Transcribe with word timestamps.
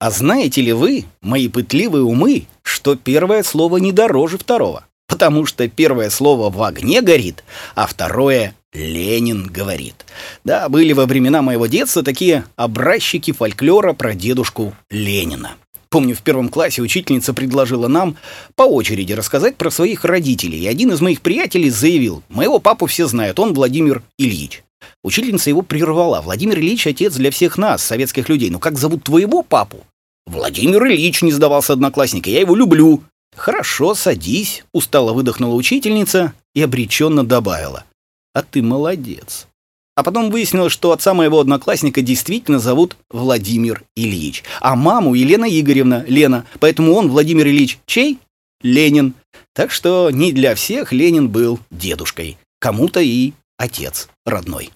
А 0.00 0.10
знаете 0.10 0.62
ли 0.62 0.72
вы, 0.72 1.04
мои 1.20 1.48
пытливые 1.48 2.04
умы, 2.04 2.46
что 2.62 2.96
первое 2.96 3.42
слово 3.42 3.76
не 3.76 3.92
дороже 3.92 4.38
второго? 4.38 4.86
Потому 5.06 5.44
что 5.44 5.68
первое 5.68 6.08
слово 6.08 6.48
в 6.48 6.62
огне 6.62 7.02
горит, 7.02 7.44
а 7.74 7.86
второе 7.86 8.54
Ленин 8.72 9.46
говорит. 9.46 10.06
Да, 10.42 10.70
были 10.70 10.94
во 10.94 11.04
времена 11.04 11.42
моего 11.42 11.66
детства 11.66 12.02
такие 12.02 12.46
образчики 12.56 13.32
фольклора 13.32 13.92
про 13.92 14.14
дедушку 14.14 14.74
Ленина. 14.88 15.56
Помню, 15.90 16.16
в 16.16 16.22
первом 16.22 16.48
классе 16.48 16.80
учительница 16.80 17.34
предложила 17.34 17.86
нам 17.86 18.16
по 18.54 18.62
очереди 18.62 19.12
рассказать 19.12 19.56
про 19.56 19.68
своих 19.68 20.06
родителей, 20.06 20.60
и 20.60 20.66
один 20.66 20.92
из 20.92 21.02
моих 21.02 21.20
приятелей 21.20 21.68
заявил, 21.68 22.22
«Моего 22.30 22.58
папу 22.58 22.86
все 22.86 23.06
знают, 23.06 23.38
он 23.38 23.52
Владимир 23.52 24.02
Ильич». 24.16 24.62
Учительница 25.02 25.50
его 25.50 25.60
прервала. 25.60 26.22
«Владимир 26.22 26.58
Ильич— 26.58 26.86
отец 26.86 27.16
для 27.16 27.30
всех 27.30 27.58
нас, 27.58 27.82
советских 27.82 28.30
людей. 28.30 28.48
Ну 28.48 28.58
как 28.58 28.78
зовут 28.78 29.04
твоего 29.04 29.42
папу?» 29.42 29.84
«Владимир 30.30 30.86
Ильич»,— 30.86 31.22
не 31.22 31.32
сдавался 31.32 31.72
одноклассник,— 31.72 32.26
«я 32.28 32.40
его 32.40 32.54
люблю». 32.54 33.02
«Хорошо, 33.36 33.94
садись»,— 33.94 34.64
устало 34.72 35.12
выдохнула 35.12 35.54
учительница 35.54 36.34
и 36.54 36.62
обреченно 36.62 37.24
добавила. 37.24 37.84
«А 38.32 38.42
ты 38.42 38.62
молодец». 38.62 39.48
А 39.96 40.04
потом 40.04 40.30
выяснилось, 40.30 40.72
что 40.72 40.92
отца 40.92 41.14
моего 41.14 41.40
одноклассника 41.40 42.00
действительно 42.00 42.60
зовут 42.60 42.96
Владимир 43.10 43.82
Ильич, 43.96 44.44
а 44.60 44.76
маму 44.76 45.14
Елена 45.14 45.46
Игоревна 45.46 46.04
Лена, 46.06 46.46
поэтому 46.60 46.94
он 46.94 47.08
Владимир 47.08 47.48
Ильич 47.48 47.80
чей? 47.86 48.18
Ленин. 48.62 49.14
Так 49.52 49.72
что 49.72 50.10
не 50.10 50.32
для 50.32 50.54
всех 50.54 50.92
Ленин 50.92 51.28
был 51.28 51.58
дедушкой, 51.70 52.38
кому-то 52.60 53.00
и 53.00 53.32
отец 53.58 54.08
родной. 54.24 54.70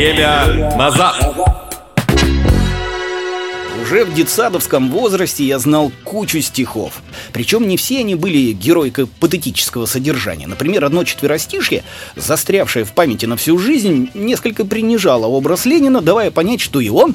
Время 0.00 0.74
назад! 0.78 1.14
Уже 3.82 4.06
в 4.06 4.14
детсадовском 4.14 4.90
возрасте 4.90 5.44
я 5.44 5.58
знал 5.58 5.92
кучу 6.04 6.40
стихов. 6.40 7.02
Причем 7.34 7.68
не 7.68 7.76
все 7.76 7.98
они 7.98 8.14
были 8.14 8.52
геройко-патетического 8.52 9.84
содержания. 9.84 10.46
Например, 10.46 10.86
одно 10.86 11.04
четверостишье, 11.04 11.84
застрявшее 12.16 12.86
в 12.86 12.92
памяти 12.92 13.26
на 13.26 13.36
всю 13.36 13.58
жизнь, 13.58 14.08
несколько 14.14 14.64
принижало 14.64 15.26
образ 15.26 15.66
Ленина, 15.66 16.00
давая 16.00 16.30
понять, 16.30 16.62
что 16.62 16.80
и 16.80 16.88
он 16.88 17.14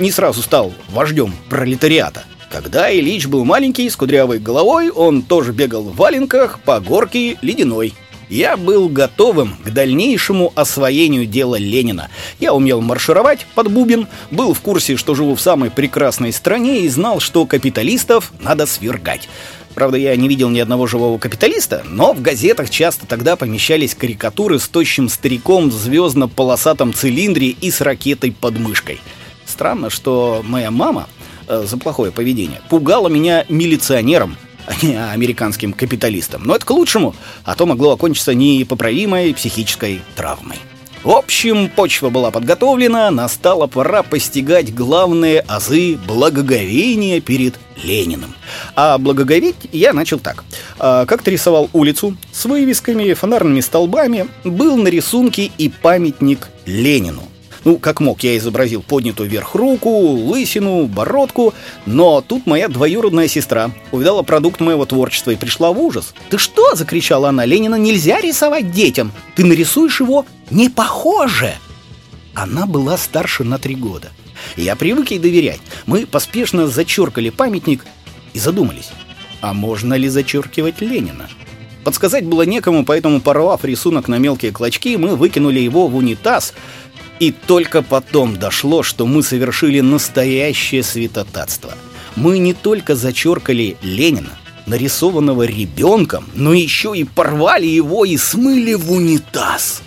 не 0.00 0.10
сразу 0.10 0.42
стал 0.42 0.74
вождем 0.88 1.32
пролетариата. 1.48 2.24
Когда 2.50 2.92
Ильич 2.92 3.28
был 3.28 3.44
маленький, 3.44 3.88
с 3.88 3.94
кудрявой 3.94 4.40
головой, 4.40 4.90
он 4.90 5.22
тоже 5.22 5.52
бегал 5.52 5.84
в 5.84 5.94
валенках 5.94 6.58
по 6.64 6.80
горке 6.80 7.38
ледяной. 7.42 7.94
Я 8.28 8.56
был 8.56 8.88
готовым 8.88 9.56
к 9.64 9.70
дальнейшему 9.70 10.52
освоению 10.54 11.26
дела 11.26 11.56
Ленина. 11.56 12.08
Я 12.40 12.54
умел 12.54 12.80
маршировать 12.80 13.46
под 13.54 13.70
бубен, 13.70 14.08
был 14.30 14.54
в 14.54 14.60
курсе, 14.60 14.96
что 14.96 15.14
живу 15.14 15.34
в 15.34 15.40
самой 15.40 15.70
прекрасной 15.70 16.32
стране 16.32 16.80
и 16.80 16.88
знал, 16.88 17.20
что 17.20 17.46
капиталистов 17.46 18.32
надо 18.40 18.66
свергать. 18.66 19.28
Правда, 19.74 19.98
я 19.98 20.14
не 20.14 20.28
видел 20.28 20.50
ни 20.50 20.60
одного 20.60 20.86
живого 20.86 21.18
капиталиста, 21.18 21.84
но 21.88 22.12
в 22.12 22.22
газетах 22.22 22.70
часто 22.70 23.06
тогда 23.06 23.34
помещались 23.34 23.94
карикатуры 23.94 24.60
с 24.60 24.68
тощим 24.68 25.08
стариком 25.08 25.68
в 25.68 25.74
звездно-полосатом 25.74 26.94
цилиндре 26.94 27.48
и 27.48 27.70
с 27.70 27.80
ракетой 27.80 28.30
под 28.30 28.58
мышкой. 28.58 29.00
Странно, 29.44 29.90
что 29.90 30.42
моя 30.44 30.70
мама 30.70 31.08
э, 31.48 31.64
за 31.66 31.76
плохое 31.76 32.12
поведение 32.12 32.60
пугала 32.70 33.08
меня 33.08 33.44
милиционером, 33.48 34.36
американским 35.12 35.72
капиталистам. 35.72 36.42
Но 36.44 36.56
это 36.56 36.66
к 36.66 36.70
лучшему, 36.70 37.14
а 37.44 37.54
то 37.54 37.66
могло 37.66 37.92
окончиться 37.92 38.34
непоправимой 38.34 39.34
психической 39.34 40.00
травмой. 40.16 40.58
В 41.04 41.10
общем, 41.10 41.68
почва 41.68 42.08
была 42.08 42.30
подготовлена, 42.30 43.10
настала 43.10 43.66
пора 43.66 44.02
постигать 44.02 44.74
главные 44.74 45.40
азы 45.40 45.98
благоговения 46.06 47.20
перед 47.20 47.60
Лениным. 47.82 48.34
А 48.74 48.96
благоговеть 48.96 49.56
я 49.70 49.92
начал 49.92 50.18
так. 50.18 50.44
А, 50.78 51.04
как-то 51.04 51.30
рисовал 51.30 51.68
улицу 51.74 52.16
с 52.32 52.46
вывесками, 52.46 53.12
фонарными 53.12 53.60
столбами, 53.60 54.28
был 54.44 54.78
на 54.78 54.88
рисунке 54.88 55.50
и 55.58 55.68
памятник 55.68 56.48
Ленину. 56.64 57.24
Ну, 57.64 57.78
как 57.78 58.00
мог, 58.00 58.22
я 58.22 58.36
изобразил 58.36 58.82
поднятую 58.82 59.28
вверх 59.28 59.54
руку, 59.54 59.88
лысину, 59.90 60.86
бородку, 60.86 61.54
но 61.86 62.20
тут 62.20 62.46
моя 62.46 62.68
двоюродная 62.68 63.26
сестра 63.26 63.70
увидала 63.90 64.22
продукт 64.22 64.60
моего 64.60 64.84
творчества 64.84 65.30
и 65.30 65.36
пришла 65.36 65.72
в 65.72 65.80
ужас. 65.80 66.14
«Ты 66.28 66.38
что?»— 66.38 66.74
закричала 66.76 67.30
она. 67.30 67.46
«Ленина 67.46 67.76
нельзя 67.76 68.20
рисовать 68.20 68.70
детям! 68.70 69.12
Ты 69.34 69.44
нарисуешь 69.44 70.00
его 70.00 70.26
не 70.50 70.68
похоже!» 70.68 71.54
Она 72.34 72.66
была 72.66 72.98
старше 72.98 73.44
на 73.44 73.58
три 73.58 73.74
года. 73.74 74.10
Я 74.56 74.76
привык 74.76 75.10
ей 75.12 75.18
доверять. 75.18 75.60
Мы 75.86 76.04
поспешно 76.04 76.66
зачеркали 76.66 77.30
памятник 77.30 77.86
и 78.34 78.38
задумались, 78.38 78.90
а 79.40 79.54
можно 79.54 79.94
ли 79.94 80.08
зачеркивать 80.08 80.80
Ленина? 80.80 81.30
Подсказать 81.84 82.24
было 82.24 82.42
некому, 82.42 82.84
поэтому, 82.84 83.20
порвав 83.20 83.64
рисунок 83.64 84.08
на 84.08 84.18
мелкие 84.18 84.52
клочки, 84.52 84.96
мы 84.96 85.16
выкинули 85.16 85.60
его 85.60 85.86
в 85.86 85.96
унитаз— 85.96 86.54
и 87.20 87.30
только 87.30 87.82
потом 87.82 88.36
дошло, 88.36 88.82
что 88.82 89.06
мы 89.06 89.22
совершили 89.22 89.80
настоящее 89.80 90.82
святотатство. 90.82 91.72
Мы 92.16 92.38
не 92.38 92.54
только 92.54 92.94
зачеркали 92.94 93.76
Ленина, 93.82 94.38
нарисованного 94.66 95.44
ребенком, 95.44 96.28
но 96.34 96.52
еще 96.52 96.92
и 96.94 97.04
порвали 97.04 97.66
его 97.66 98.04
и 98.04 98.16
смыли 98.16 98.74
в 98.74 98.92
унитаз. 98.92 99.82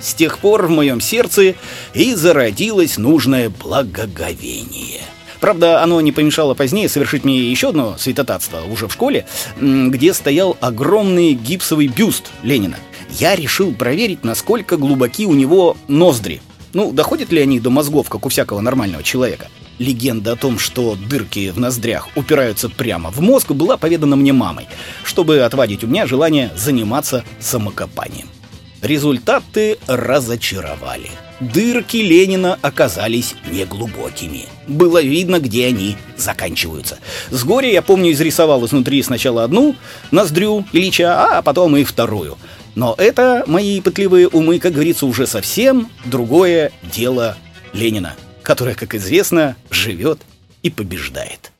С 0.00 0.14
тех 0.14 0.38
пор 0.38 0.66
в 0.66 0.70
моем 0.70 1.00
сердце 1.00 1.54
и 1.94 2.14
зародилось 2.14 2.98
нужное 2.98 3.50
благоговение. 3.50 5.02
Правда, 5.40 5.82
оно 5.82 6.00
не 6.00 6.12
помешало 6.12 6.54
позднее 6.54 6.88
совершить 6.88 7.24
мне 7.24 7.36
еще 7.36 7.70
одно 7.70 7.96
святотатство, 7.98 8.60
уже 8.62 8.86
в 8.86 8.92
школе, 8.92 9.26
где 9.60 10.14
стоял 10.14 10.56
огромный 10.60 11.34
гипсовый 11.34 11.88
бюст 11.88 12.30
Ленина. 12.44 12.78
Я 13.18 13.34
решил 13.34 13.74
проверить, 13.74 14.24
насколько 14.24 14.76
глубоки 14.76 15.26
у 15.26 15.34
него 15.34 15.76
ноздри, 15.88 16.40
ну, 16.74 16.92
доходят 16.92 17.30
ли 17.32 17.40
они 17.40 17.60
до 17.60 17.70
мозгов, 17.70 18.08
как 18.08 18.24
у 18.24 18.28
всякого 18.28 18.60
нормального 18.60 19.02
человека? 19.02 19.48
Легенда 19.78 20.32
о 20.32 20.36
том, 20.36 20.58
что 20.58 20.96
дырки 20.96 21.50
в 21.50 21.58
ноздрях 21.58 22.08
упираются 22.16 22.68
прямо 22.68 23.10
в 23.10 23.20
мозг, 23.20 23.52
была 23.52 23.76
поведана 23.76 24.16
мне 24.16 24.32
мамой, 24.32 24.68
чтобы 25.04 25.40
отводить 25.40 25.84
у 25.84 25.86
меня 25.86 26.06
желание 26.06 26.50
заниматься 26.56 27.24
самокопанием. 27.40 28.28
Результаты 28.80 29.78
разочаровали. 29.86 31.10
Дырки 31.40 31.96
Ленина 31.96 32.58
оказались 32.62 33.34
неглубокими. 33.50 34.46
Было 34.68 35.02
видно, 35.02 35.40
где 35.40 35.66
они 35.66 35.96
заканчиваются. 36.16 36.98
С 37.30 37.42
горя, 37.44 37.70
я 37.70 37.82
помню, 37.82 38.12
изрисовал 38.12 38.64
изнутри 38.64 39.02
сначала 39.02 39.44
одну 39.44 39.74
ноздрю 40.10 40.64
Ильича, 40.72 41.38
а 41.38 41.42
потом 41.42 41.76
и 41.76 41.84
вторую– 41.84 42.38
но 42.74 42.94
это, 42.96 43.44
мои 43.46 43.80
пытливые 43.80 44.28
умы, 44.28 44.58
как 44.58 44.72
говорится, 44.72 45.06
уже 45.06 45.26
совсем 45.26 45.88
другое 46.04 46.72
дело 46.82 47.36
Ленина, 47.72 48.14
которое, 48.42 48.74
как 48.74 48.94
известно, 48.94 49.56
живет 49.70 50.20
и 50.62 50.70
побеждает. 50.70 51.52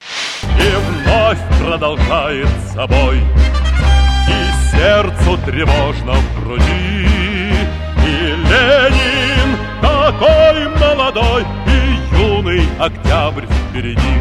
И 0.43 1.03
вновь 1.05 1.39
продолжает 1.61 2.49
собой, 2.75 3.19
и 3.19 4.77
сердцу 4.77 5.39
тревожно 5.45 6.15
в 6.15 6.45
груди. 6.45 7.07
И 8.05 8.35
Ленин 8.49 9.59
такой 9.81 10.69
молодой, 10.79 11.45
и 11.67 12.17
юный 12.17 12.63
октябрь 12.79 13.45
впереди. 13.47 14.17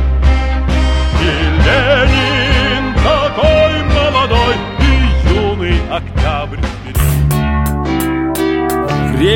И 1.21 1.31
Ленин 1.65 2.93
такой 2.95 3.83
молодой, 3.83 4.55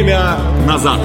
Время 0.05 0.37
назад. 0.67 0.99